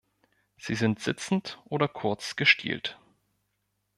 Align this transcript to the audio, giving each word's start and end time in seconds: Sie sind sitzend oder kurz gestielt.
Sie 0.57 0.73
sind 0.73 0.99
sitzend 0.99 1.61
oder 1.65 1.87
kurz 1.87 2.35
gestielt. 2.35 2.99